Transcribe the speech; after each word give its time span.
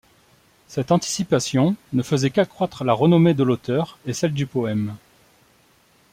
Cette 0.67 0.91
anticipation 0.91 1.75
ne 1.93 2.01
faisait 2.01 2.31
qu'accroître 2.31 2.83
la 2.83 2.93
renommée 2.93 3.35
de 3.35 3.43
l'auteur 3.43 3.99
et 4.07 4.13
celle 4.13 4.33
du 4.33 4.47
poème. 4.47 4.95